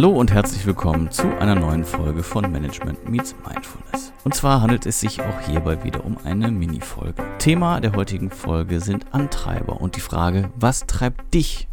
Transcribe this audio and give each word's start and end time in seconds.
Hallo 0.00 0.12
und 0.12 0.32
herzlich 0.32 0.64
willkommen 0.64 1.10
zu 1.10 1.24
einer 1.40 1.54
neuen 1.54 1.84
Folge 1.84 2.22
von 2.22 2.50
Management 2.50 3.06
Meets 3.06 3.36
Mindfulness. 3.46 4.14
Und 4.24 4.34
zwar 4.34 4.62
handelt 4.62 4.86
es 4.86 4.98
sich 4.98 5.20
auch 5.20 5.40
hierbei 5.42 5.84
wieder 5.84 6.06
um 6.06 6.16
eine 6.24 6.50
Mini-Folge. 6.50 7.22
Thema 7.38 7.82
der 7.82 7.92
heutigen 7.92 8.30
Folge 8.30 8.80
sind 8.80 9.12
Antreiber 9.12 9.78
und 9.78 9.96
die 9.96 10.00
Frage, 10.00 10.50
was 10.56 10.86
treibt 10.86 11.34
dich 11.34 11.68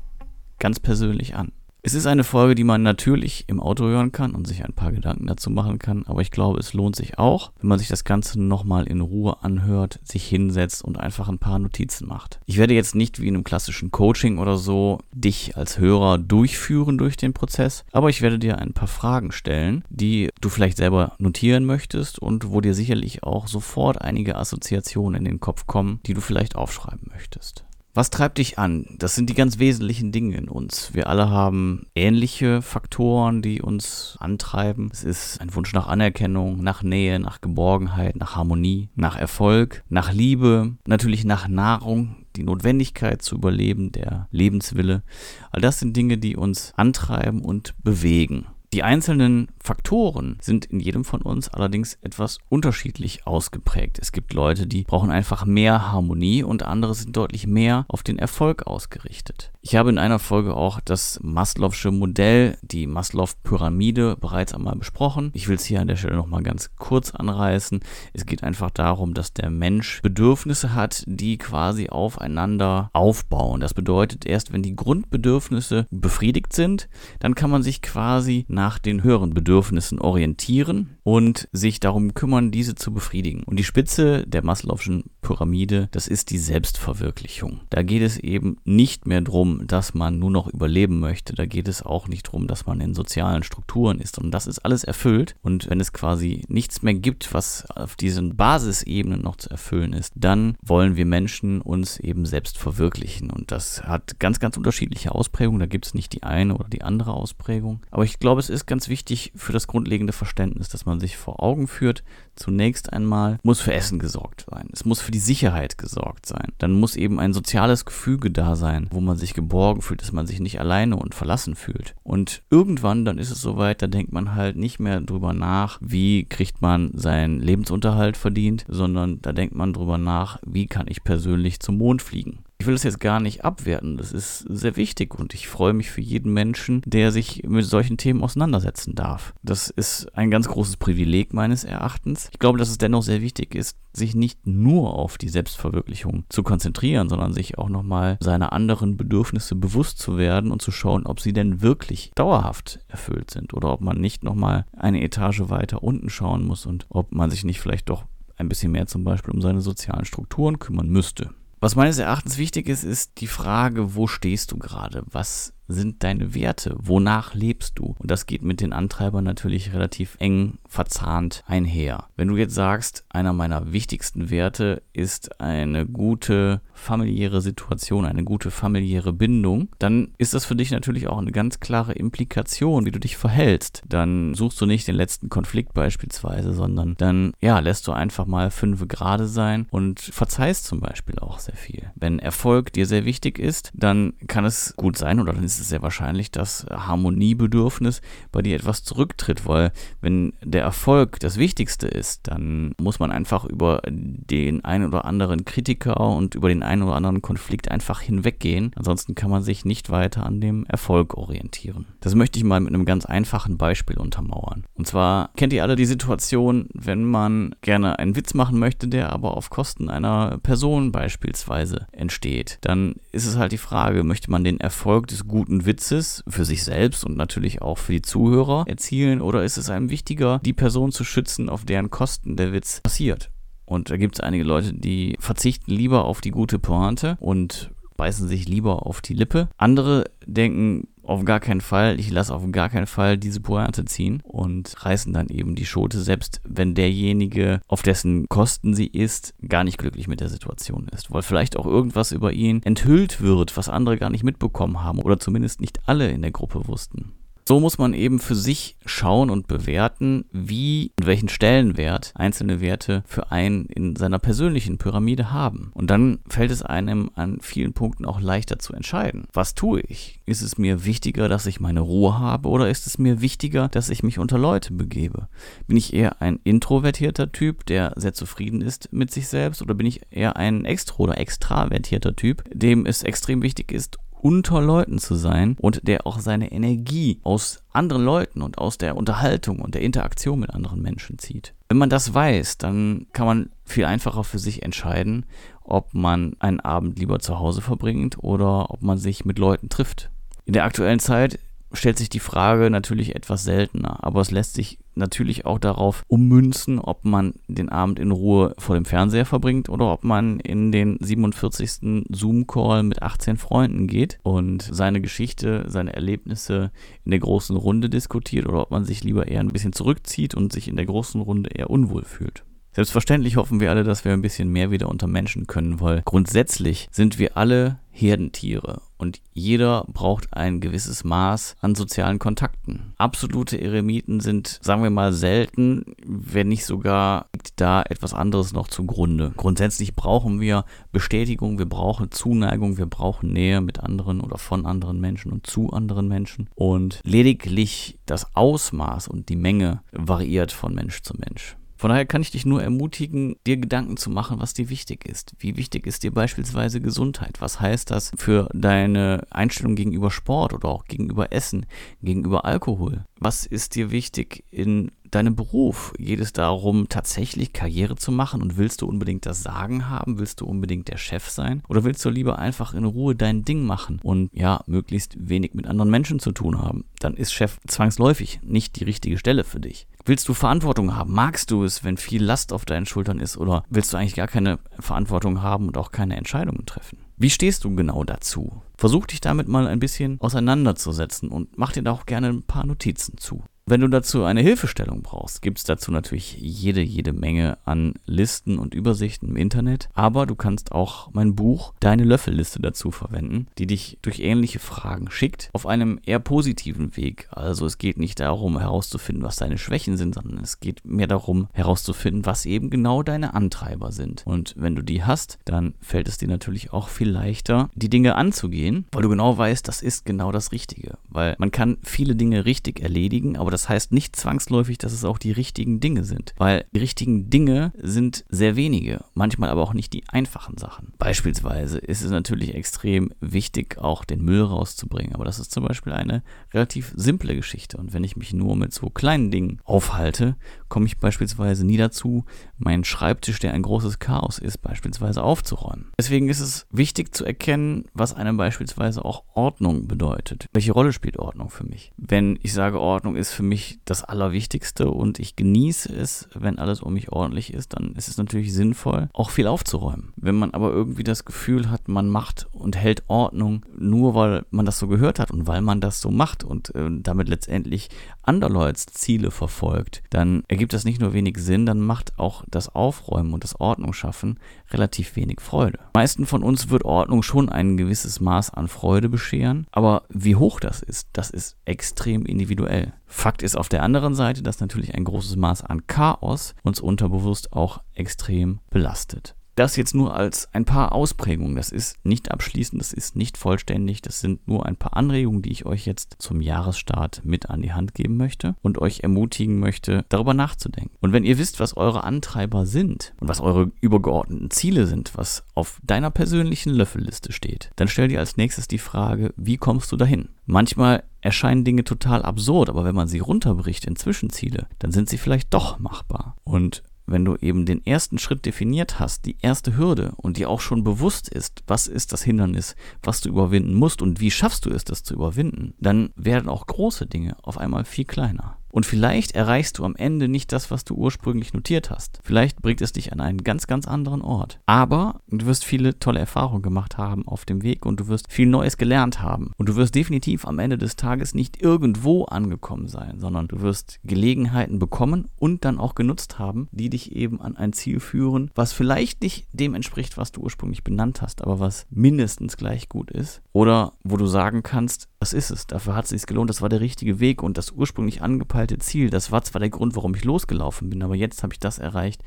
ganz 0.60 0.78
persönlich 0.78 1.36
an? 1.36 1.54
Es 1.84 1.94
ist 1.94 2.08
eine 2.08 2.24
Folge, 2.24 2.56
die 2.56 2.64
man 2.64 2.84
natürlich 2.84 3.46
im 3.48 3.62
Auto 3.62 3.86
hören 3.86 4.12
kann 4.12 4.36
und 4.36 4.46
sich 4.46 4.66
ein 4.66 4.74
paar 4.74 4.92
Gedanken 4.92 5.28
dazu 5.28 5.50
machen 5.50 5.80
kann, 5.80 6.04
aber 6.06 6.22
ich 6.22 6.32
glaube, 6.32 6.60
es 6.60 6.74
lohnt 6.74 6.96
sich 6.96 7.18
auch, 7.18 7.52
wenn 7.62 7.70
man 7.70 7.80
sich 7.80 7.88
das 7.88 8.04
Ganze 8.04 8.42
nochmal 8.42 8.88
in 8.88 9.00
Ruhe 9.00 9.38
anhört, 9.42 10.00
sich 10.04 10.28
hinsetzt 10.28 10.84
und 10.84 11.00
einfach 11.00 11.30
ein 11.30 11.40
paar 11.40 11.60
Notizen 11.60 12.08
macht. 12.08 12.40
Ich 12.46 12.58
werde 12.58 12.74
jetzt 12.74 12.96
nicht 12.96 13.22
wie 13.22 13.28
in 13.28 13.36
einem 13.36 13.44
klassischen 13.44 13.92
Coaching 13.92 14.38
oder 14.38 14.58
so 14.58 15.00
dich 15.14 15.56
als 15.56 15.78
Hörer 15.78 16.18
durchführen 16.18 16.98
durch 16.98 17.16
den 17.16 17.34
Prozess, 17.34 17.86
aber 17.92 18.10
ich 18.10 18.22
werde 18.22 18.40
dir 18.40 18.58
ein 18.58 18.74
paar 18.74 18.90
Fragen 18.90 19.32
stellen, 19.32 19.84
die 19.90 20.30
du 20.42 20.50
vielleicht 20.50 20.78
selber 20.78 21.14
notieren 21.20 21.64
möchtest 21.64 22.20
und 22.20 22.50
wo 22.50 22.60
dir 22.60 22.74
sicherlich 22.74 23.24
auch 23.24 23.48
sofort 23.48 24.02
einige 24.02 24.36
Assoziationen 24.36 25.20
in 25.20 25.26
den 25.26 25.40
Kopf 25.40 25.68
kommen, 25.68 26.00
die 26.06 26.16
du 26.16 26.22
vielleicht 26.22 26.56
aufschreiben 26.56 27.12
möchtest. 27.14 27.67
Was 27.98 28.12
treibt 28.12 28.38
dich 28.38 28.60
an? 28.60 28.86
Das 29.00 29.16
sind 29.16 29.28
die 29.28 29.34
ganz 29.34 29.58
wesentlichen 29.58 30.12
Dinge 30.12 30.38
in 30.38 30.50
uns. 30.50 30.94
Wir 30.94 31.10
alle 31.10 31.32
haben 31.32 31.88
ähnliche 31.96 32.62
Faktoren, 32.62 33.42
die 33.42 33.60
uns 33.60 34.18
antreiben. 34.20 34.92
Es 34.94 35.04
ist 35.04 35.42
ein 35.42 35.56
Wunsch 35.56 35.74
nach 35.74 35.88
Anerkennung, 35.88 36.62
nach 36.62 36.84
Nähe, 36.84 37.20
nach 37.20 37.42
Geborgenheit, 37.42 38.16
nach 38.16 38.36
Harmonie, 38.36 38.90
nach 38.94 39.16
Erfolg, 39.16 39.84
nach 39.90 40.14
Liebe, 40.14 40.76
natürlich 40.86 41.26
nach 41.26 41.48
Nahrung, 41.48 42.18
die 42.36 42.44
Notwendigkeit 42.44 43.24
zu 43.24 43.34
überleben, 43.34 43.92
der 43.92 44.28
Lebenswille. 44.30 45.02
All 45.50 45.62
das 45.62 45.80
sind 45.80 45.98
Dinge, 45.98 46.20
die 46.20 46.36
uns 46.36 46.74
antreiben 46.78 47.42
und 47.42 47.74
bewegen. 47.84 48.46
Die 48.74 48.84
einzelnen 48.84 49.48
Faktoren 49.68 50.38
sind 50.40 50.64
in 50.64 50.80
jedem 50.80 51.04
von 51.04 51.22
uns 51.22 51.50
allerdings 51.50 51.98
etwas 52.02 52.38
unterschiedlich 52.48 53.28
ausgeprägt. 53.28 54.00
Es 54.00 54.14
gibt 54.14 54.32
Leute, 54.32 54.66
die 54.66 54.86
brauchen 54.86 55.12
einfach 55.12 55.46
mehr 55.46 55.92
Harmonie 55.92 56.42
und 56.42 56.64
andere 56.64 56.96
sind 56.96 57.18
deutlich 57.18 57.48
mehr 57.48 57.86
auf 57.90 58.02
den 58.02 58.18
Erfolg 58.18 58.66
ausgerichtet. 58.66 59.52
Ich 59.60 59.76
habe 59.76 59.90
in 59.90 59.98
einer 59.98 60.20
Folge 60.20 60.56
auch 60.56 60.80
das 60.80 61.20
Maslow'sche 61.22 61.92
Modell, 61.92 62.58
die 62.62 62.88
Maslow-Pyramide 62.88 64.16
bereits 64.16 64.54
einmal 64.54 64.78
besprochen. 64.78 65.32
Ich 65.34 65.50
will 65.50 65.58
es 65.58 65.66
hier 65.66 65.82
an 65.82 65.90
der 65.90 65.98
Stelle 65.98 66.16
nochmal 66.16 66.44
ganz 66.44 66.70
kurz 66.78 67.12
anreißen. 67.12 67.82
Es 68.14 68.26
geht 68.26 68.44
einfach 68.44 68.72
darum, 68.72 69.14
dass 69.14 69.34
der 69.34 69.50
Mensch 69.50 70.02
Bedürfnisse 70.02 70.76
hat, 70.76 71.04
die 71.08 71.38
quasi 71.38 71.90
aufeinander 71.90 72.90
aufbauen. 72.94 73.60
Das 73.60 73.74
bedeutet, 73.74 74.26
erst 74.26 74.54
wenn 74.54 74.64
die 74.64 74.78
Grundbedürfnisse 74.78 75.88
befriedigt 75.92 76.54
sind, 76.54 76.88
dann 77.20 77.36
kann 77.36 77.50
man 77.50 77.64
sich 77.64 77.82
quasi 77.82 78.46
nach 78.48 78.80
den 78.80 79.04
höheren 79.04 79.34
Bedürfnissen 79.34 79.57
orientieren 80.00 80.98
und 81.04 81.48
sich 81.52 81.80
darum 81.80 82.14
kümmern, 82.14 82.52
diese 82.52 82.76
zu 82.76 82.94
befriedigen. 82.94 83.44
Und 83.44 83.58
die 83.58 83.64
Spitze 83.64 84.26
der 84.28 84.44
Maslow'schen 84.44 85.04
Pyramide, 85.22 85.90
das 85.92 86.08
ist 86.08 86.32
die 86.32 86.38
Selbstverwirklichung. 86.38 87.62
Da 87.70 87.84
geht 87.84 88.02
es 88.02 88.18
eben 88.18 88.58
nicht 88.66 89.06
mehr 89.06 89.22
darum, 89.22 89.68
dass 89.68 89.94
man 89.94 90.20
nur 90.20 90.32
noch 90.32 90.48
überleben 90.48 91.00
möchte. 91.00 91.34
Da 91.34 91.46
geht 91.46 91.68
es 91.68 91.82
auch 91.82 92.08
nicht 92.08 92.28
darum, 92.28 92.48
dass 92.48 92.66
man 92.66 92.82
in 92.82 92.94
sozialen 92.94 93.44
Strukturen 93.44 94.00
ist. 94.00 94.18
Und 94.18 94.32
das 94.32 94.48
ist 94.48 94.60
alles 94.60 94.84
erfüllt. 94.84 95.36
Und 95.42 95.70
wenn 95.70 95.80
es 95.80 95.94
quasi 95.94 96.44
nichts 96.48 96.82
mehr 96.82 96.94
gibt, 96.94 97.34
was 97.34 97.70
auf 97.72 97.96
diesen 97.96 98.36
Basisebenen 98.36 99.22
noch 99.22 99.36
zu 99.36 99.50
erfüllen 99.50 99.94
ist, 99.94 100.14
dann 100.16 100.56
wollen 100.62 100.96
wir 100.96 101.06
Menschen 101.06 101.62
uns 101.62 102.00
eben 102.00 102.26
selbst 102.26 102.58
verwirklichen. 102.58 103.30
Und 103.30 103.52
das 103.52 103.84
hat 103.84 104.20
ganz, 104.20 104.40
ganz 104.40 104.58
unterschiedliche 104.58 105.14
Ausprägungen. 105.14 105.60
Da 105.60 105.66
gibt 105.66 105.86
es 105.86 105.94
nicht 105.94 106.14
die 106.14 106.24
eine 106.24 106.56
oder 106.56 106.70
die 106.70 106.84
andere 106.84 107.14
Ausprägung. 107.14 107.82
Aber 107.92 108.04
ich 108.04 108.20
glaube, 108.20 108.40
es 108.40 108.50
ist 108.50 108.66
ganz 108.66 108.90
wichtig 108.90 109.32
für 109.48 109.54
das 109.54 109.68
grundlegende 109.68 110.12
Verständnis, 110.12 110.68
dass 110.68 110.86
man 110.86 111.00
sich 111.00 111.16
vor 111.16 111.42
Augen 111.42 111.68
führt, 111.68 112.04
zunächst 112.36 112.92
einmal 112.92 113.40
muss 113.44 113.62
für 113.62 113.74
Essen 113.74 113.98
gesorgt 113.98 114.46
sein. 114.52 114.68
Es 114.74 114.84
muss 114.84 115.00
für 115.00 115.12
die 115.12 115.20
Sicherheit 115.20 115.78
gesorgt 115.78 116.26
sein. 116.26 116.52
Dann 116.58 116.74
muss 116.74 116.98
eben 116.98 117.18
ein 117.18 117.34
soziales 117.34 117.86
Gefüge 117.86 118.30
da 118.30 118.58
sein, 118.58 118.88
wo 118.92 119.00
man 119.00 119.18
sich 119.18 119.34
geborgen 119.34 119.82
fühlt, 119.82 120.02
dass 120.02 120.12
man 120.12 120.28
sich 120.28 120.42
nicht 120.42 120.60
alleine 120.60 120.98
und 120.98 121.16
verlassen 121.16 121.56
fühlt. 121.56 121.96
Und 122.04 122.44
irgendwann, 122.50 123.06
dann 123.06 123.20
ist 123.20 123.32
es 123.32 123.42
soweit, 123.42 123.82
da 123.82 123.88
denkt 123.88 124.12
man 124.12 124.36
halt 124.36 124.58
nicht 124.58 124.82
mehr 124.82 125.00
drüber 125.00 125.32
nach, 125.32 125.80
wie 125.82 126.26
kriegt 126.26 126.62
man 126.62 126.92
seinen 126.94 127.40
Lebensunterhalt 127.40 128.18
verdient, 128.18 128.66
sondern 128.68 129.22
da 129.22 129.32
denkt 129.32 129.56
man 129.56 129.72
drüber 129.72 129.98
nach, 129.98 130.40
wie 130.46 130.68
kann 130.68 130.88
ich 130.90 131.06
persönlich 131.06 131.62
zum 131.62 131.78
Mond 131.78 132.02
fliegen. 132.02 132.40
Ich 132.60 132.66
will 132.66 132.74
das 132.74 132.84
jetzt 132.84 133.00
gar 133.00 133.20
nicht 133.20 133.46
abwerten, 133.46 133.98
das 133.98 134.12
ist 134.12 134.40
sehr 134.50 134.76
wichtig 134.76 135.14
und 135.14 135.34
ich 135.34 135.48
freue 135.48 135.74
mich 135.74 135.92
für 135.92 136.02
jeden 136.02 136.34
Menschen, 136.34 136.82
der 136.86 137.12
sich 137.12 137.44
mit 137.48 137.66
solchen 137.66 137.98
Themen 137.98 138.24
auseinandersetzen 138.24 138.96
darf. 138.96 139.34
Das 139.44 139.70
ist 139.70 140.14
ein 140.18 140.32
ganz 140.32 140.48
großes 140.48 140.78
Privileg 140.78 141.34
meines 141.34 141.64
Erachtens. 141.64 142.30
Ich 142.32 142.40
glaube, 142.40 142.58
dass 142.58 142.70
es 142.70 142.80
dennoch 142.80 143.04
sehr 143.04 143.22
wichtig 143.22 143.54
ist, 143.54 143.78
sich 143.94 144.16
nicht 144.16 144.48
nur 144.48 144.96
auf 144.96 145.18
die 145.18 145.30
Selbstverwirklichung 145.30 146.26
zu 146.30 146.42
konzentrieren, 146.44 147.10
sondern 147.10 147.32
sich 147.32 147.58
auch 147.58 147.70
nochmal 147.70 148.18
seiner 148.22 148.54
anderen 148.54 148.98
Bedürfnisse 148.98 149.56
bewusst 149.56 150.00
zu 150.00 150.18
werden 150.18 150.52
und 150.52 150.62
zu 150.62 150.72
schauen, 150.72 151.06
ob 151.06 151.20
sie 151.20 151.34
denn 151.34 151.62
wirklich 151.62 152.12
dauerhaft 152.16 152.80
erfüllt 152.88 153.32
sind 153.32 153.54
oder 153.54 153.72
ob 153.72 153.82
man 153.82 154.02
nicht 154.02 154.24
nochmal 154.24 154.66
eine 154.76 155.04
Etage 155.04 155.44
weiter 155.50 155.84
unten 155.84 156.10
schauen 156.10 156.44
muss 156.44 156.66
und 156.66 156.88
ob 156.90 157.12
man 157.12 157.30
sich 157.30 157.44
nicht 157.44 157.60
vielleicht 157.60 157.90
doch 157.90 158.06
ein 158.36 158.50
bisschen 158.50 158.72
mehr 158.72 158.88
zum 158.88 159.04
Beispiel 159.04 159.34
um 159.34 159.42
seine 159.42 159.62
sozialen 159.62 160.06
Strukturen 160.06 160.60
kümmern 160.60 160.90
müsste. 160.90 161.32
Was 161.60 161.76
meines 161.76 161.98
Erachtens 161.98 162.38
wichtig 162.38 162.70
ist, 162.70 162.84
ist 162.84 163.20
die 163.20 163.28
Frage, 163.28 163.96
wo 163.96 164.08
stehst 164.08 164.52
du 164.52 164.58
gerade? 164.58 165.04
Was 165.08 165.54
sind 165.68 166.04
deine 166.04 166.34
Werte? 166.34 166.76
Wonach 166.80 167.34
lebst 167.34 167.80
du? 167.80 167.96
Und 168.00 168.12
das 168.12 168.26
geht 168.26 168.42
mit 168.42 168.62
den 168.62 168.74
Antreibern 168.74 169.24
natürlich 169.24 169.74
relativ 169.74 170.16
eng 170.20 170.58
verzahnt 170.68 171.44
einher. 171.48 172.06
Wenn 172.16 172.28
du 172.28 172.38
jetzt 172.38 172.56
sagst, 172.56 173.06
einer 173.10 173.34
meiner 173.34 173.72
wichtigsten 173.72 174.30
Werte 174.30 174.82
ist 174.94 175.42
eine 175.42 175.86
gute 175.86 176.62
familiäre 176.74 177.42
Situation, 177.42 178.06
eine 178.06 178.24
gute 178.24 178.52
familiäre 178.52 179.14
Bindung, 179.14 179.70
dann 179.80 180.14
ist 180.18 180.34
das 180.34 180.46
für 180.46 180.56
dich 180.56 180.72
natürlich 180.72 181.08
auch 181.08 181.18
eine 181.18 181.32
ganz 181.32 181.60
klare 181.60 181.94
Implikation, 181.94 182.86
wie 182.86 182.92
du 182.92 183.00
dich 183.00 183.18
verhältst. 183.18 183.84
Dann 183.88 184.34
suchst 184.34 184.62
du 184.62 184.66
nicht 184.66 184.88
den 184.88 184.96
letzten 184.96 185.30
Konflikt 185.30 185.74
beispielsweise, 185.74 186.54
sondern 186.54 186.96
dann, 186.98 187.34
ja, 187.42 187.60
lässt 187.60 187.88
du 187.88 187.92
einfach 187.92 188.26
mal 188.26 188.52
fünf 188.52 188.88
gerade 188.88 189.28
sein 189.28 189.68
und 189.72 190.00
verzeihst 190.00 190.66
zum 190.66 190.80
Beispiel 190.80 191.20
auch 191.20 191.40
sehr 191.40 191.56
viel. 191.56 191.92
Wenn 191.96 192.20
Erfolg 192.20 192.72
dir 192.74 192.86
sehr 192.86 193.06
wichtig 193.06 193.40
ist, 193.40 193.72
dann 193.74 194.14
kann 194.28 194.46
es 194.46 194.76
gut 194.78 194.98
sein 194.98 195.20
oder 195.20 195.34
dann 195.34 195.44
ist 195.44 195.57
ist 195.58 195.62
es 195.64 195.70
sehr 195.70 195.82
wahrscheinlich, 195.82 196.30
dass 196.32 196.66
Harmoniebedürfnis 196.70 198.02
bei 198.32 198.42
dir 198.42 198.56
etwas 198.56 198.84
zurücktritt, 198.84 199.46
weil 199.48 199.72
wenn 200.02 200.34
der 200.44 200.62
Erfolg 200.62 201.20
das 201.20 201.38
Wichtigste 201.38 201.88
ist, 201.88 202.28
dann 202.28 202.74
muss 202.80 203.00
man 203.00 203.12
einfach 203.12 203.44
über 203.44 203.82
den 203.88 204.64
einen 204.64 204.86
oder 204.86 205.06
anderen 205.06 205.46
Kritiker 205.46 206.00
und 206.00 206.36
über 206.36 206.50
den 206.50 206.62
einen 206.62 206.84
oder 206.84 206.96
anderen 206.96 207.22
Konflikt 207.22 207.72
einfach 207.72 208.02
hinweggehen. 208.02 208.72
Ansonsten 208.76 209.16
kann 209.16 209.32
man 209.32 209.42
sich 209.42 209.66
nicht 209.66 209.90
weiter 209.90 210.26
an 210.26 210.42
dem 210.42 210.66
Erfolg 210.68 211.16
orientieren. 211.16 211.88
Das 212.02 212.14
möchte 212.14 212.38
ich 212.38 212.46
mal 212.46 212.60
mit 212.60 212.74
einem 212.74 212.86
ganz 212.86 213.06
einfachen 213.06 213.58
Beispiel 213.58 213.98
untermauern. 213.98 214.64
Und 214.76 214.86
zwar 214.88 215.32
kennt 215.36 215.54
ihr 215.54 215.64
alle 215.64 215.76
die 215.76 215.86
Situation, 215.86 216.68
wenn 216.74 217.04
man 217.04 217.56
gerne 217.62 217.98
einen 217.98 218.16
Witz 218.16 218.34
machen 218.34 218.60
möchte, 218.60 218.88
der 218.88 219.12
aber 219.12 219.36
auf 219.36 219.50
Kosten 219.50 219.90
einer 219.90 220.38
Person 220.44 220.92
beispielsweise 220.92 221.88
entsteht. 221.92 222.60
Dann 222.62 222.96
ist 223.12 223.26
es 223.26 223.38
halt 223.38 223.52
die 223.52 223.58
Frage, 223.58 224.04
möchte 224.04 224.30
man 224.30 224.44
den 224.44 224.60
Erfolg 224.60 225.08
des 225.08 225.28
guten 225.28 225.47
guten 225.48 225.66
Witzes 225.66 226.24
für 226.28 226.44
sich 226.44 226.64
selbst 226.64 227.06
und 227.06 227.16
natürlich 227.16 227.62
auch 227.62 227.78
für 227.78 227.94
die 227.94 228.02
Zuhörer 228.02 228.66
erzielen 228.68 229.22
oder 229.22 229.44
ist 229.44 229.58
es 229.58 229.70
einem 229.70 229.90
wichtiger, 229.90 230.40
die 230.44 230.54
Person 230.54 230.92
zu 230.92 231.06
schützen, 231.06 231.50
auf 231.50 231.64
deren 231.64 231.90
Kosten 231.90 232.36
der 232.36 232.52
Witz 232.52 232.82
passiert? 232.82 233.32
Und 233.66 233.90
da 233.90 233.98
gibt 233.98 234.16
es 234.16 234.22
einige 234.22 234.44
Leute, 234.44 234.74
die 234.74 235.16
verzichten 235.20 235.72
lieber 235.72 236.06
auf 236.06 236.22
die 236.22 236.32
gute 236.32 236.60
Pointe 236.60 237.18
und 237.20 237.72
beißen 237.96 238.28
sich 238.28 238.48
lieber 238.48 238.86
auf 238.86 239.02
die 239.02 239.14
Lippe. 239.14 239.50
Andere 239.58 240.06
denken, 240.26 240.88
auf 241.08 241.24
gar 241.26 241.40
keinen 241.40 241.62
Fall, 241.62 242.00
ich 242.00 242.12
lasse 242.12 242.34
auf 242.34 242.44
gar 242.52 242.70
keinen 242.70 242.88
Fall 242.88 243.18
diese 243.18 243.40
Pointe 243.40 243.86
ziehen 243.86 244.22
und 244.24 244.74
reißen 244.86 245.14
dann 245.14 245.30
eben 245.30 245.56
die 245.56 245.66
Schote, 245.66 246.02
selbst 246.02 246.42
wenn 246.44 246.76
derjenige, 246.76 247.62
auf 247.68 247.82
dessen 247.82 248.28
Kosten 248.28 248.74
sie 248.74 248.88
ist, 248.88 249.34
gar 249.48 249.64
nicht 249.64 249.78
glücklich 249.78 250.08
mit 250.08 250.20
der 250.20 250.30
Situation 250.30 250.88
ist, 250.94 251.12
weil 251.12 251.22
vielleicht 251.22 251.58
auch 251.58 251.66
irgendwas 251.66 252.12
über 252.12 252.34
ihn 252.34 252.62
enthüllt 252.64 253.22
wird, 253.22 253.58
was 253.58 253.70
andere 253.70 253.98
gar 253.98 254.10
nicht 254.10 254.24
mitbekommen 254.24 254.84
haben 254.84 255.00
oder 255.00 255.20
zumindest 255.20 255.62
nicht 255.62 255.88
alle 255.88 256.10
in 256.10 256.22
der 256.22 256.32
Gruppe 256.32 256.68
wussten. 256.68 257.14
So 257.48 257.62
muss 257.62 257.78
man 257.78 257.94
eben 257.94 258.20
für 258.20 258.36
sich 258.36 258.76
schauen 258.86 259.30
und 259.30 259.48
bewerten, 259.48 260.26
wie 260.34 260.92
und 261.00 261.06
welchen 261.06 261.30
Stellenwert 261.30 262.12
einzelne 262.14 262.60
Werte 262.60 263.06
für 263.08 263.32
einen 263.32 263.68
in 263.68 263.96
seiner 263.96 264.20
persönlichen 264.20 264.78
Pyramide 264.78 265.32
haben. 265.32 265.72
Und 265.74 265.90
dann 265.90 266.20
fällt 266.28 266.52
es 266.52 266.62
einem 266.62 267.10
an 267.16 267.38
vielen 267.40 267.72
Punkten 267.72 268.04
auch 268.04 268.20
leichter 268.20 268.60
zu 268.60 268.74
entscheiden. 268.74 269.30
Was 269.32 269.56
tue 269.56 269.80
ich? 269.80 270.20
Ist 270.26 270.42
es 270.42 270.58
mir 270.58 270.84
wichtiger, 270.84 271.30
dass 271.30 271.46
ich 271.46 271.62
meine 271.62 271.80
Ruhe 271.80 272.20
habe 272.20 272.50
oder 272.50 272.70
ist 272.70 272.86
es 272.86 272.98
mir 272.98 273.22
wichtiger, 273.22 273.70
dass 273.70 273.90
ich 273.90 274.04
mich 274.04 274.20
unter 274.20 274.38
Leute 274.38 274.74
begebe? 274.74 275.30
Bin 275.68 275.78
ich 275.78 275.94
eher 275.94 276.22
ein 276.22 276.42
introvertierter 276.44 277.32
Typ, 277.32 277.66
der 277.66 277.94
sehr 277.96 278.14
zufrieden 278.14 278.60
ist 278.60 278.92
mit 278.92 279.10
sich 279.10 279.30
selbst 279.30 279.62
oder 279.62 279.74
bin 279.74 279.88
ich 279.88 280.02
eher 280.10 280.36
ein 280.36 280.66
extro 280.66 281.04
oder 281.04 281.18
extravertierter 281.18 282.14
Typ, 282.14 282.44
dem 282.54 282.86
es 282.86 283.04
extrem 283.04 283.42
wichtig 283.42 283.72
ist, 283.72 283.98
unter 284.22 284.62
Leuten 284.62 285.00
zu 285.00 285.16
sein 285.16 285.56
und 285.60 285.88
der 285.88 286.08
auch 286.08 286.20
seine 286.20 286.52
Energie 286.52 287.20
aus 287.24 287.64
anderen 287.72 288.04
Leuten 288.04 288.42
und 288.42 288.58
aus 288.58 288.78
der 288.78 288.98
Unterhaltung 288.98 289.60
und 289.60 289.76
der 289.76 289.82
Interaktion 289.82 290.40
mit 290.40 290.52
anderen 290.52 290.82
Menschen 290.82 291.18
zieht. 291.20 291.54
Wenn 291.70 291.78
man 291.78 291.90
das 291.90 292.14
weiß, 292.14 292.58
dann 292.58 293.08
kann 293.14 293.26
man 293.26 293.50
viel 293.66 293.86
einfacher 293.86 294.24
für 294.24 294.40
sich 294.40 294.64
entscheiden, 294.64 295.26
ob 295.64 295.94
man 295.94 296.36
einen 296.40 296.60
Abend 296.60 296.98
lieber 297.00 297.20
zu 297.20 297.40
Hause 297.40 297.62
verbringt 297.62 298.18
oder 298.24 298.72
ob 298.72 298.82
man 298.82 298.98
sich 298.98 299.26
mit 299.26 299.38
Leuten 299.38 299.70
trifft. 299.70 300.10
In 300.46 300.54
der 300.54 300.64
aktuellen 300.64 301.00
Zeit 301.00 301.40
stellt 301.74 301.98
sich 301.98 302.10
die 302.10 302.20
Frage 302.20 302.70
natürlich 302.70 303.16
etwas 303.16 303.44
seltener, 303.44 304.04
aber 304.04 304.22
es 304.22 304.32
lässt 304.32 304.54
sich 304.54 304.80
natürlich 304.96 305.46
auch 305.46 305.60
darauf 305.60 306.04
ummünzen, 306.08 306.80
ob 306.80 307.06
man 307.06 307.34
den 307.48 307.70
Abend 307.70 308.00
in 308.00 308.12
Ruhe 308.12 308.56
vor 308.58 308.76
dem 308.76 308.86
Fernseher 308.86 309.26
verbringt 309.26 309.70
oder 309.70 309.92
ob 309.92 310.04
man 310.04 310.40
in 310.40 310.72
den 310.72 310.98
47. 311.00 312.06
Zoom-Call 312.10 312.84
mit 312.84 313.02
18 313.02 313.38
Freunden 313.38 313.88
geht 313.88 314.18
und 314.24 314.62
seine 314.62 315.02
Geschichte, 315.02 315.66
seine 315.68 315.94
Erlebnisse 315.94 316.72
in 317.06 317.12
der 317.12 317.20
großen 317.20 317.56
Runde 317.56 317.90
diskutiert 317.90 318.48
oder 318.48 318.62
ob 318.62 318.72
man 318.72 318.86
sich 318.86 319.04
lieber 319.04 319.28
eher 319.28 319.42
ein 319.42 319.50
bisschen 319.50 319.74
zurückzieht 319.74 320.36
und 320.36 320.52
sich 320.52 320.68
in 320.68 320.76
der 320.76 320.86
großen 320.86 321.22
Runde 321.22 321.50
eher 321.52 321.70
unwohl 321.70 322.04
fühlt. 322.04 322.44
Selbstverständlich 322.78 323.38
hoffen 323.38 323.60
wir 323.60 323.72
alle, 323.72 323.84
dass 323.84 324.06
wir 324.06 324.14
ein 324.14 324.22
bisschen 324.22 324.50
mehr 324.50 324.70
wieder 324.70 324.88
unter 324.88 325.08
Menschen 325.08 325.48
können, 325.48 325.82
weil 325.82 326.04
grundsätzlich 326.06 326.88
sind 326.92 327.18
wir 327.18 327.36
alle 327.36 327.80
Herdentiere 328.00 328.82
und 328.98 329.22
jeder 329.34 329.86
braucht 329.92 330.34
ein 330.34 330.60
gewisses 330.60 331.04
Maß 331.04 331.56
an 331.62 331.76
sozialen 331.76 332.20
Kontakten. 332.20 332.94
Absolute 332.98 333.60
Eremiten 333.60 334.20
sind, 334.20 334.60
sagen 334.62 334.84
wir 334.84 334.90
mal, 334.90 335.14
selten, 335.14 335.84
wenn 336.06 336.48
nicht 336.48 336.66
sogar 336.66 337.28
liegt 337.48 337.62
da 337.62 337.84
etwas 337.84 338.14
anderes 338.14 338.54
noch 338.54 338.68
zugrunde. 338.68 339.34
Grundsätzlich 339.36 339.96
brauchen 339.96 340.40
wir 340.40 340.66
Bestätigung, 340.92 341.58
wir 341.58 341.66
brauchen 341.66 342.12
Zuneigung, 342.12 342.78
wir 342.78 342.86
brauchen 342.86 343.32
Nähe 343.32 343.62
mit 343.62 343.80
anderen 343.80 344.22
oder 344.22 344.38
von 344.38 344.66
anderen 344.66 345.00
Menschen 345.00 345.32
und 345.32 345.48
zu 345.48 345.72
anderen 345.72 346.08
Menschen. 346.08 346.50
Und 346.56 347.02
lediglich 347.04 348.00
das 348.06 348.36
Ausmaß 348.36 349.08
und 349.08 349.30
die 349.30 349.36
Menge 349.36 349.82
variiert 349.92 350.52
von 350.52 350.74
Mensch 350.74 351.02
zu 351.02 351.14
Mensch. 351.18 351.58
Von 351.78 351.92
daher 351.92 352.06
kann 352.06 352.22
ich 352.22 352.32
dich 352.32 352.46
nur 352.46 352.62
ermutigen, 352.62 353.36
dir 353.46 353.58
Gedanken 353.58 353.98
zu 353.98 354.10
machen, 354.10 354.40
was 354.40 354.54
dir 354.54 354.70
wichtig 354.70 355.06
ist. 355.06 355.36
Wie 355.38 355.58
wichtig 355.58 355.86
ist 355.86 356.04
dir 356.04 356.12
beispielsweise 356.12 356.82
Gesundheit? 356.82 357.40
Was 357.40 357.62
heißt 357.62 357.92
das 357.92 358.12
für 358.16 358.50
deine 358.54 359.28
Einstellung 359.30 359.76
gegenüber 359.76 360.10
Sport 360.10 360.54
oder 360.54 360.70
auch 360.70 360.86
gegenüber 360.86 361.32
Essen, 361.32 361.68
gegenüber 362.02 362.46
Alkohol? 362.46 363.06
Was 363.20 363.46
ist 363.46 363.76
dir 363.76 363.92
wichtig 363.92 364.44
in 364.50 364.92
deinem 365.12 365.36
Beruf? 365.36 365.94
Geht 365.98 366.20
es 366.20 366.34
darum, 366.34 366.90
tatsächlich 366.90 367.54
Karriere 367.54 367.96
zu 367.96 368.12
machen 368.12 368.42
und 368.42 368.58
willst 368.58 368.82
du 368.82 368.88
unbedingt 368.88 369.26
das 369.26 369.44
Sagen 369.44 369.90
haben? 369.90 370.20
Willst 370.20 370.42
du 370.42 370.46
unbedingt 370.46 370.88
der 370.88 370.98
Chef 370.98 371.30
sein? 371.30 371.64
Oder 371.68 371.84
willst 371.84 372.04
du 372.06 372.10
lieber 372.10 372.40
einfach 372.40 372.74
in 372.74 372.86
Ruhe 372.86 373.16
dein 373.16 373.44
Ding 373.44 373.66
machen 373.66 374.00
und 374.04 374.30
ja, 374.34 374.62
möglichst 374.68 375.16
wenig 375.18 375.54
mit 375.54 375.68
anderen 375.68 375.90
Menschen 375.90 376.20
zu 376.20 376.32
tun 376.32 376.62
haben? 376.62 376.86
Dann 377.00 377.16
ist 377.16 377.34
Chef 377.34 377.58
zwangsläufig 377.68 378.40
nicht 378.44 378.80
die 378.80 378.84
richtige 378.84 379.18
Stelle 379.18 379.44
für 379.44 379.60
dich. 379.60 379.88
Willst 380.06 380.28
du 380.30 380.34
Verantwortung 380.34 380.96
haben? 380.96 381.14
Magst 381.14 381.52
du 381.52 381.64
es, 381.64 381.84
wenn 381.84 381.98
viel 381.98 382.24
Last 382.24 382.54
auf 382.54 382.64
deinen 382.64 382.86
Schultern 382.86 383.20
ist? 383.20 383.38
Oder 383.38 383.64
willst 383.70 383.92
du 383.92 383.98
eigentlich 383.98 384.16
gar 384.16 384.28
keine 384.28 384.60
Verantwortung 384.80 385.42
haben 385.42 385.68
und 385.68 385.78
auch 385.78 385.92
keine 385.92 386.16
Entscheidungen 386.16 386.66
treffen? 386.66 387.00
Wie 387.18 387.30
stehst 387.30 387.64
du 387.64 387.76
genau 387.76 388.04
dazu? 388.04 388.62
Versuch 388.78 389.08
dich 389.08 389.22
damit 389.22 389.48
mal 389.48 389.68
ein 389.68 389.80
bisschen 389.80 390.22
auseinanderzusetzen 390.22 391.30
und 391.30 391.58
mach 391.58 391.72
dir 391.72 391.84
da 391.84 391.92
auch 391.92 392.06
gerne 392.06 392.30
ein 392.30 392.44
paar 392.44 392.66
Notizen 392.66 393.18
zu. 393.18 393.44
Wenn 393.70 393.82
du 393.82 393.90
dazu 393.90 394.24
eine 394.24 394.40
Hilfestellung 394.40 395.02
brauchst, 395.02 395.42
gibt 395.42 395.58
es 395.58 395.66
dazu 395.66 395.92
natürlich 395.92 396.38
jede, 396.40 396.80
jede 396.80 397.12
Menge 397.12 397.58
an 397.66 397.96
Listen 398.06 398.60
und 398.60 398.74
Übersichten 398.74 399.28
im 399.28 399.36
Internet. 399.36 399.90
Aber 399.94 400.26
du 400.26 400.36
kannst 400.36 400.72
auch 400.72 401.10
mein 401.12 401.36
Buch 401.36 401.74
Deine 401.82 402.06
Löffelliste 402.06 402.62
dazu 402.62 402.92
verwenden, 402.92 403.48
die 403.58 403.68
dich 403.68 403.98
durch 404.02 404.22
ähnliche 404.22 404.60
Fragen 404.60 405.12
schickt, 405.12 405.50
auf 405.52 405.68
einem 405.68 406.00
eher 406.06 406.20
positiven 406.20 406.96
Weg. 406.96 407.28
Also 407.30 407.66
es 407.66 407.78
geht 407.78 407.98
nicht 407.98 408.22
darum 408.22 408.58
herauszufinden, 408.58 409.26
was 409.26 409.36
deine 409.36 409.58
Schwächen 409.58 409.98
sind, 409.98 410.16
sondern 410.16 410.42
es 410.42 410.62
geht 410.62 410.86
mehr 410.86 411.08
darum 411.08 411.50
herauszufinden, 411.52 412.26
was 412.26 412.46
eben 412.46 412.70
genau 412.70 413.04
deine 413.04 413.34
Antreiber 413.34 413.92
sind. 413.92 414.24
Und 414.26 414.56
wenn 414.58 414.76
du 414.76 414.82
die 414.82 415.04
hast, 415.04 415.40
dann 415.44 415.74
fällt 415.82 416.08
es 416.08 416.18
dir 416.18 416.30
natürlich 416.30 416.72
auch 416.72 416.88
viel 416.88 417.10
leichter, 417.10 417.70
die 417.76 417.90
Dinge 417.90 418.16
anzugehen, 418.16 418.86
weil 418.94 419.02
du 419.02 419.10
genau 419.10 419.38
weißt, 419.38 419.68
das 419.68 419.82
ist 419.82 420.06
genau 420.06 420.32
das 420.32 420.54
Richtige. 420.54 420.98
Weil 421.18 421.36
man 421.40 421.50
kann 421.50 421.80
viele 421.82 422.16
Dinge 422.16 422.46
richtig 422.46 422.80
erledigen, 422.80 423.38
aber 423.38 423.50
das 423.50 423.68
heißt 423.68 423.92
nicht 423.92 424.16
zwangsläufig, 424.16 424.78
dass 424.78 424.94
es 424.94 425.04
auch 425.04 425.18
die 425.18 425.32
richtigen 425.32 425.80
Dinge 425.80 426.04
sind, 426.04 426.36
weil 426.38 426.66
die 426.76 426.80
richtigen 426.80 427.32
Dinge 427.32 427.74
sind 427.82 428.24
sehr 428.30 428.56
wenige, 428.56 429.04
manchmal 429.16 429.50
aber 429.50 429.64
auch 429.64 429.74
nicht 429.74 429.94
die 429.94 430.08
einfachen 430.10 430.60
Sachen. 430.60 430.94
Beispielsweise 431.00 431.80
ist 431.80 432.04
es 432.04 432.12
natürlich 432.12 432.54
extrem 432.54 433.12
wichtig, 433.20 433.80
auch 433.80 434.06
den 434.06 434.22
Müll 434.22 434.44
rauszubringen, 434.44 435.16
aber 435.16 435.26
das 435.26 435.40
ist 435.40 435.52
zum 435.52 435.66
Beispiel 435.66 435.94
eine 435.94 436.22
relativ 436.54 436.94
simple 436.96 437.36
Geschichte 437.36 437.78
und 437.78 437.94
wenn 437.94 438.04
ich 438.04 438.16
mich 438.16 438.32
nur 438.34 438.56
mit 438.56 438.72
so 438.72 438.92
kleinen 438.92 439.32
Dingen 439.32 439.60
aufhalte, 439.64 440.36
komme 440.70 440.86
ich 440.86 441.00
beispielsweise 441.00 441.66
nie 441.66 441.78
dazu, 441.78 442.26
meinen 442.58 442.84
Schreibtisch, 442.84 443.40
der 443.40 443.54
ein 443.54 443.62
großes 443.62 444.00
Chaos 444.00 444.40
ist, 444.40 444.62
beispielsweise 444.62 445.24
aufzuräumen. 445.24 445.92
Deswegen 445.98 446.30
ist 446.30 446.40
es 446.40 446.68
wichtig 446.72 447.14
zu 447.14 447.26
erkennen, 447.26 447.86
was 447.94 448.14
einem 448.14 448.38
beispielsweise 448.38 449.04
auch 449.04 449.24
Ordnung 449.34 449.88
bedeutet. 449.88 450.48
Welche 450.54 450.72
Rolle 450.72 450.94
spielt 450.94 451.20
Ordnung 451.20 451.50
für 451.50 451.66
mich? 451.66 451.92
Wenn 451.98 452.40
ich 452.42 452.54
sage, 452.54 452.80
Ordnung 452.80 453.16
ist 453.16 453.32
für 453.32 453.44
mich 453.44 453.80
das 453.86 454.04
Allerwichtigste 454.04 454.90
und 454.90 455.20
ich 455.20 455.36
genieße 455.36 455.94
es, 455.94 456.30
wenn 456.34 456.60
alles 456.60 456.82
um 456.82 456.94
mich 456.94 457.12
ordentlich 457.12 457.54
ist, 457.54 457.74
dann 457.74 457.94
ist 457.94 458.08
es 458.08 458.18
natürlich 458.18 458.54
sinnvoll, 458.54 459.10
auch 459.14 459.30
viel 459.30 459.48
aufzuräumen. 459.48 460.14
Wenn 460.16 460.36
man 460.36 460.52
aber 460.52 460.72
irgendwie 460.72 461.04
das 461.04 461.26
Gefühl 461.26 461.70
hat, 461.70 461.88
man 461.88 462.10
macht 462.10 462.48
und 462.52 462.76
hält 462.76 463.04
Ordnung 463.08 463.66
nur, 463.78 464.16
weil 464.16 464.46
man 464.50 464.66
das 464.66 464.80
so 464.80 464.88
gehört 464.88 465.20
hat 465.20 465.32
und 465.32 465.48
weil 465.48 465.62
man 465.62 465.82
das 465.82 466.02
so 466.02 466.12
macht 466.12 466.44
und 466.44 466.74
äh, 466.76 466.90
damit 467.02 467.30
letztendlich 467.30 467.90
anderlorts 468.24 468.86
Ziele 468.88 469.32
verfolgt, 469.32 470.04
dann 470.10 470.44
ergibt 470.58 470.74
das 470.74 470.86
nicht 470.86 471.00
nur 471.00 471.14
wenig 471.14 471.38
Sinn, 471.38 471.68
dann 471.68 471.80
macht 471.80 472.18
auch 472.18 472.44
das 472.50 472.74
Aufräumen 472.74 473.32
und 473.36 473.44
das 473.44 473.60
Ordnung 473.60 473.94
schaffen 473.94 474.40
relativ 474.72 475.16
wenig 475.16 475.40
Freude. 475.40 475.78
Meisten 475.94 476.26
von 476.26 476.42
uns 476.42 476.72
wird 476.72 476.84
Ordnung 476.84 477.22
schon 477.22 477.48
ein 477.50 477.78
gewisses 477.78 478.20
Maß 478.20 478.56
an 478.56 478.68
Freude 478.68 479.08
bescheren, 479.08 479.68
aber 479.72 480.06
wie 480.10 480.36
hoch 480.36 480.60
das 480.60 480.82
ist, 480.82 481.10
das 481.14 481.30
ist 481.30 481.58
extrem 481.66 482.26
individuell. 482.26 482.94
Fakt 483.06 483.44
ist 483.44 483.56
auf 483.56 483.70
der 483.70 483.84
anderen 483.84 484.16
Seite, 484.16 484.42
dass 484.42 484.60
natürlich 484.60 484.96
ein 484.96 485.04
großes 485.04 485.36
Maß 485.36 485.64
an 485.64 485.86
Chaos 485.86 486.56
uns 486.64 486.80
unterbewusst 486.80 487.54
auch 487.54 487.84
extrem 487.94 488.60
belastet. 488.72 489.36
Das 489.58 489.76
jetzt 489.76 489.96
nur 489.96 490.16
als 490.16 490.54
ein 490.54 490.66
paar 490.66 490.92
Ausprägungen. 490.92 491.56
Das 491.56 491.72
ist 491.72 492.06
nicht 492.06 492.30
abschließend, 492.30 492.80
das 492.80 492.94
ist 492.94 493.16
nicht 493.16 493.40
vollständig. 493.40 494.04
Das 494.04 494.20
sind 494.20 494.48
nur 494.48 494.68
ein 494.68 494.76
paar 494.76 494.96
Anregungen, 494.96 495.42
die 495.42 495.52
ich 495.52 495.66
euch 495.66 495.88
jetzt 495.88 496.18
zum 496.20 496.42
Jahresstart 496.42 497.22
mit 497.26 497.50
an 497.50 497.64
die 497.64 497.74
Hand 497.74 497.96
geben 497.96 498.18
möchte 498.18 498.56
und 498.62 498.78
euch 498.78 499.00
ermutigen 499.00 499.60
möchte, 499.60 500.06
darüber 500.10 500.36
nachzudenken. 500.36 500.96
Und 501.02 501.12
wenn 501.12 501.24
ihr 501.24 501.40
wisst, 501.40 501.60
was 501.60 501.76
eure 501.76 502.04
Antreiber 502.04 502.68
sind 502.68 503.16
und 503.20 503.30
was 503.30 503.42
eure 503.42 503.72
übergeordneten 503.82 504.52
Ziele 504.52 504.86
sind, 504.86 505.18
was 505.18 505.44
auf 505.56 505.80
deiner 505.84 506.12
persönlichen 506.12 506.72
Löffelliste 506.72 507.32
steht, 507.32 507.72
dann 507.78 507.88
stell 507.88 508.10
dir 508.10 508.20
als 508.20 508.38
nächstes 508.38 508.68
die 508.68 508.78
Frage, 508.78 509.34
wie 509.38 509.58
kommst 509.58 509.92
du 509.92 509.98
dahin? 509.98 510.30
Manchmal 510.46 511.04
erscheinen 511.22 511.66
Dinge 511.66 511.84
total 511.84 512.22
absurd, 512.22 512.70
aber 512.70 512.86
wenn 512.86 512.94
man 512.94 513.08
sie 513.08 513.20
runterbricht 513.20 513.86
in 513.86 513.96
Zwischenziele, 513.96 514.68
dann 514.78 514.92
sind 514.92 515.10
sie 515.10 515.18
vielleicht 515.18 515.52
doch 515.52 515.80
machbar. 515.80 516.36
Und 516.44 516.84
wenn 517.08 517.26
du 517.26 517.36
eben 517.38 517.66
den 517.66 517.86
ersten 517.86 518.20
Schritt 518.20 518.46
definiert 518.46 519.00
hast, 519.00 519.26
die 519.26 519.38
erste 519.42 519.78
Hürde 519.78 520.12
und 520.18 520.38
dir 520.38 520.50
auch 520.50 520.62
schon 520.62 520.84
bewusst 520.84 521.30
ist, 521.30 521.64
was 521.66 521.88
ist 521.88 522.14
das 522.14 522.22
Hindernis, 522.22 522.76
was 523.02 523.22
du 523.22 523.30
überwinden 523.30 523.74
musst 523.74 524.02
und 524.02 524.20
wie 524.20 524.32
schaffst 524.32 524.66
du 524.66 524.70
es, 524.70 524.84
das 524.84 525.04
zu 525.04 525.14
überwinden, 525.14 525.74
dann 525.80 526.12
werden 526.16 526.50
auch 526.50 526.68
große 526.68 527.08
Dinge 527.08 527.38
auf 527.42 527.58
einmal 527.58 527.86
viel 527.86 528.06
kleiner. 528.06 528.58
Und 528.78 528.86
vielleicht 528.86 529.32
erreichst 529.32 529.80
du 529.80 529.86
am 529.86 529.96
Ende 529.96 530.28
nicht 530.28 530.52
das, 530.52 530.70
was 530.70 530.86
du 530.86 530.94
ursprünglich 530.94 531.52
notiert 531.52 531.90
hast. 531.90 532.20
Vielleicht 532.22 532.62
bringt 532.62 532.80
es 532.82 532.92
dich 532.94 533.12
an 533.12 533.20
einen 533.20 533.44
ganz, 533.44 533.66
ganz 533.66 533.88
anderen 533.88 534.22
Ort. 534.22 534.60
Aber 534.68 535.22
du 535.30 535.48
wirst 535.48 535.66
viele 535.66 535.98
tolle 535.98 536.20
Erfahrungen 536.20 536.62
gemacht 536.62 536.96
haben 536.96 537.28
auf 537.28 537.44
dem 537.44 537.64
Weg 537.64 537.88
und 537.88 538.00
du 538.00 538.08
wirst 538.08 538.32
viel 538.32 538.46
Neues 538.46 538.78
gelernt 538.78 539.20
haben. 539.20 539.50
Und 539.58 539.68
du 539.68 539.76
wirst 539.78 539.96
definitiv 539.96 540.46
am 540.46 540.60
Ende 540.60 540.78
des 540.78 540.96
Tages 540.96 541.34
nicht 541.34 541.60
irgendwo 541.60 542.26
angekommen 542.26 542.88
sein, 542.88 543.18
sondern 543.18 543.48
du 543.48 543.62
wirst 543.62 544.00
Gelegenheiten 544.04 544.78
bekommen 544.78 545.28
und 545.40 545.66
dann 545.66 545.80
auch 545.80 545.96
genutzt 545.96 546.38
haben, 546.38 546.68
die 546.72 546.92
dich 546.92 547.16
eben 547.16 547.42
an 547.42 547.58
ein 547.58 547.74
Ziel 547.74 548.00
führen, 548.00 548.52
was 548.54 548.74
vielleicht 548.74 549.24
nicht 549.24 549.48
dem 549.54 549.74
entspricht, 549.74 550.18
was 550.18 550.32
du 550.32 550.42
ursprünglich 550.42 550.84
benannt 550.84 551.24
hast, 551.24 551.42
aber 551.42 551.60
was 551.60 551.88
mindestens 551.90 552.58
gleich 552.58 552.90
gut 552.90 553.10
ist. 553.10 553.42
Oder 553.54 553.94
wo 554.04 554.18
du 554.18 554.28
sagen 554.28 554.62
kannst, 554.62 555.10
das 555.20 555.34
ist 555.34 555.50
es, 555.50 555.66
dafür 555.66 555.96
hat 555.96 556.04
es 556.04 556.12
sich 556.12 556.28
gelohnt, 556.28 556.52
das 556.52 556.62
war 556.62 556.70
der 556.70 556.80
richtige 556.80 557.20
Weg 557.20 557.42
und 557.42 557.58
das 557.58 557.72
ursprünglich 557.72 558.22
angepeilte 558.22 558.67
alte 558.68 558.80
Ziel. 558.80 559.10
Das 559.10 559.32
war 559.32 559.44
zwar 559.44 559.60
der 559.60 559.70
Grund, 559.70 559.96
warum 559.96 560.14
ich 560.14 560.26
losgelaufen 560.26 560.90
bin, 560.90 561.02
aber 561.02 561.16
jetzt 561.16 561.42
habe 561.42 561.54
ich 561.54 561.60
das 561.60 561.80
erreicht, 561.80 562.22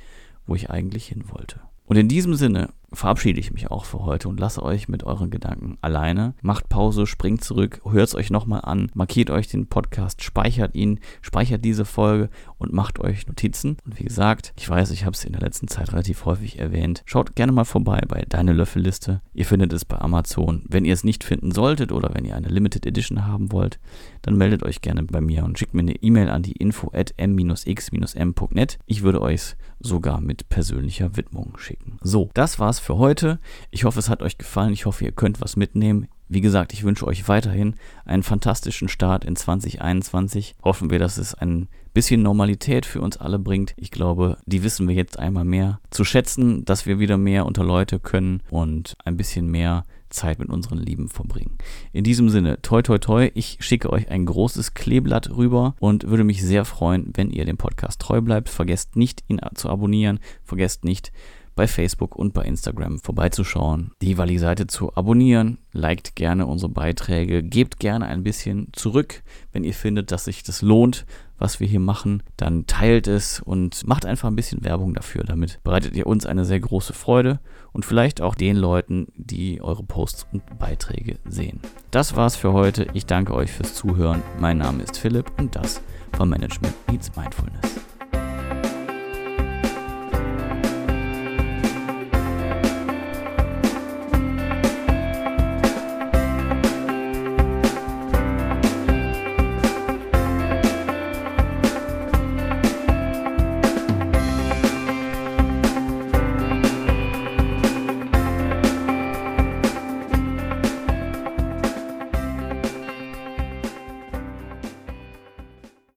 wo 0.47 0.55
ich 0.55 0.71
eigentlich 0.71 1.07
hin 1.07 1.25
wollte. 1.29 1.61
Und 1.85 1.97
in 1.97 2.09
diesem 2.09 2.35
Sinne 2.35 2.71
verabschiede 2.93 3.41
ich 3.41 3.53
mich 3.53 3.71
auch 3.71 3.85
für 3.85 4.01
heute 4.01 4.29
und 4.29 4.41
lasse 4.41 4.63
euch 4.63 4.89
mit 4.89 5.05
euren 5.05 5.31
Gedanken 5.31 5.79
alleine. 5.81 6.35
Macht 6.43 6.69
Pause, 6.69 7.07
springt 7.07 7.45
zurück, 7.45 7.81
hört 7.89 8.09
es 8.09 8.15
euch 8.15 8.31
nochmal 8.31 8.63
an, 8.63 8.91
markiert 8.95 9.31
euch 9.31 9.49
den 9.49 9.67
Podcast, 9.67 10.23
speichert 10.23 10.75
ihn, 10.75 11.01
speichert 11.23 11.65
diese 11.65 11.85
Folge 11.85 12.31
und 12.59 12.73
macht 12.73 12.99
euch 13.01 13.27
Notizen. 13.27 13.77
Und 13.85 13.99
wie 13.99 14.05
gesagt, 14.05 14.53
ich 14.57 14.69
weiß, 14.69 14.91
ich 14.91 15.05
habe 15.05 15.15
es 15.15 15.25
in 15.25 15.33
der 15.33 15.43
letzten 15.43 15.69
Zeit 15.69 15.93
relativ 15.93 16.25
häufig 16.25 16.59
erwähnt. 16.59 17.03
Schaut 17.07 17.37
gerne 17.37 17.53
mal 17.53 17.65
vorbei 17.65 18.01
bei 18.09 18.25
Deine 18.29 18.53
Löffelliste. 18.53 19.23
Ihr 19.35 19.47
findet 19.47 19.73
es 19.73 19.85
bei 19.85 19.99
Amazon. 19.99 20.65
Wenn 20.69 20.85
ihr 20.85 20.95
es 20.95 21.05
nicht 21.05 21.25
finden 21.25 21.53
solltet 21.53 21.93
oder 21.93 22.11
wenn 22.15 22.25
ihr 22.25 22.37
eine 22.37 22.49
Limited 22.49 22.87
Edition 22.87 23.27
haben 23.27 23.53
wollt, 23.53 23.79
dann 24.23 24.37
meldet 24.37 24.63
euch 24.63 24.81
gerne 24.83 25.05
bei 25.05 25.21
mir 25.21 25.45
und 25.45 25.59
schickt 25.59 25.75
mir 25.75 25.81
eine 25.81 25.97
E-Mail 25.97 26.29
an 26.29 26.43
die 26.43 26.53
info 26.53 26.91
at 26.93 27.15
m-x-m.net. 27.17 28.79
Ich 28.87 29.03
würde 29.03 29.23
euch 29.23 29.57
sogar 29.79 30.21
mit 30.21 30.49
persönlicher 30.49 31.17
Widmung 31.17 31.57
schicken. 31.57 31.99
So, 32.03 32.31
das 32.35 32.59
war's 32.59 32.80
für 32.81 32.99
heute. 32.99 33.39
Ich 33.71 33.85
hoffe, 33.85 33.99
es 33.99 34.09
hat 34.09 34.23
euch 34.23 34.39
gefallen. 34.39 34.73
Ich 34.73 34.87
hoffe, 34.87 35.05
ihr 35.05 35.13
könnt 35.13 35.41
was 35.41 35.57
mitnehmen. 35.57 36.09
Wie 36.29 36.41
gesagt, 36.41 36.73
ich 36.73 36.85
wünsche 36.85 37.07
euch 37.07 37.29
weiterhin 37.29 37.75
einen 38.05 38.23
fantastischen 38.23 38.89
Start 38.89 39.25
in 39.25 39.35
2021. 39.35 40.55
Hoffen 40.63 40.89
wir, 40.91 40.99
dass 40.99 41.19
es 41.19 41.35
ein 41.35 41.69
bisschen 41.93 42.23
Normalität 42.23 42.87
für 42.87 43.01
uns 43.01 43.17
alle 43.17 43.39
bringt. 43.39 43.75
Ich 43.77 43.91
glaube, 43.91 44.39
die 44.47 44.63
wissen 44.63 44.87
wir 44.87 44.95
jetzt 44.95 45.19
einmal 45.19 45.45
mehr 45.45 45.81
zu 45.91 46.05
schätzen, 46.05 46.65
dass 46.65 46.87
wir 46.87 47.01
wieder 47.01 47.19
mehr 47.19 47.47
unter 47.47 47.65
Leute 47.65 47.99
können 47.99 48.43
und 48.51 48.97
ein 49.05 49.17
bisschen 49.17 49.51
mehr 49.51 49.85
Zeit 50.09 50.39
mit 50.39 50.49
unseren 50.49 50.79
Lieben 50.79 51.09
verbringen. 51.09 51.57
In 51.93 52.05
diesem 52.05 52.29
Sinne, 52.29 52.61
toi 52.63 52.83
toi 52.83 52.99
toi, 52.99 53.31
ich 53.35 53.59
schicke 53.61 53.91
euch 53.91 54.09
ein 54.09 54.27
großes 54.27 54.75
Kleeblatt 54.75 55.31
rüber 55.31 55.75
und 55.79 56.09
würde 56.09 56.25
mich 56.25 56.43
sehr 56.43 56.65
freuen, 56.65 57.11
wenn 57.15 57.31
ihr 57.31 57.45
dem 57.45 57.57
Podcast 57.57 58.01
treu 58.01 58.21
bleibt. 58.21 58.49
Vergesst 58.49 58.97
nicht, 58.97 59.25
ihn 59.29 59.41
zu 59.55 59.69
abonnieren. 59.71 60.21
Vergesst 60.45 60.85
nicht, 60.85 61.13
bei 61.61 61.69
Facebook 61.69 62.17
und 62.17 62.33
bei 62.33 62.45
Instagram 62.45 63.01
vorbeizuschauen, 63.01 63.91
die 64.01 64.07
jeweilige 64.07 64.41
Seite 64.41 64.67
zu 64.67 64.97
abonnieren, 64.97 65.59
liked 65.73 66.17
gerne 66.17 66.47
unsere 66.47 66.73
Beiträge, 66.73 67.43
gebt 67.43 67.79
gerne 67.79 68.07
ein 68.07 68.23
bisschen 68.23 68.69
zurück, 68.73 69.23
wenn 69.53 69.63
ihr 69.63 69.75
findet, 69.75 70.11
dass 70.11 70.25
sich 70.25 70.43
das 70.43 70.63
lohnt, 70.63 71.05
was 71.37 71.61
wir 71.61 71.67
hier 71.67 71.79
machen, 71.79 72.23
dann 72.39 72.65
teilt 72.65 73.09
es 73.09 73.41
und 73.41 73.87
macht 73.87 74.07
einfach 74.07 74.29
ein 74.29 74.37
bisschen 74.37 74.65
Werbung 74.65 74.95
dafür. 74.95 75.23
Damit 75.23 75.61
bereitet 75.63 75.95
ihr 75.97 76.07
uns 76.07 76.25
eine 76.25 76.47
sehr 76.47 76.61
große 76.61 76.95
Freude 76.95 77.41
und 77.73 77.85
vielleicht 77.85 78.23
auch 78.23 78.35
den 78.35 78.57
Leuten, 78.57 79.09
die 79.15 79.61
eure 79.61 79.83
Posts 79.83 80.29
und 80.33 80.59
Beiträge 80.59 81.19
sehen. 81.27 81.61
Das 81.91 82.17
war's 82.17 82.37
für 82.37 82.55
heute. 82.55 82.87
Ich 82.95 83.05
danke 83.05 83.35
euch 83.35 83.53
fürs 83.53 83.75
Zuhören. 83.75 84.23
Mein 84.39 84.57
Name 84.57 84.83
ist 84.83 84.97
Philipp 84.97 85.31
und 85.37 85.57
das 85.57 85.83
war 86.17 86.25
Management 86.25 86.75
Meets 86.91 87.15
Mindfulness. 87.17 87.90